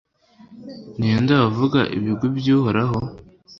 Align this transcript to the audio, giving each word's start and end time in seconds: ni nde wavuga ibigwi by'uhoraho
ni 0.97 1.11
nde 1.21 1.33
wavuga 1.41 1.79
ibigwi 1.95 2.27
by'uhoraho 2.37 2.99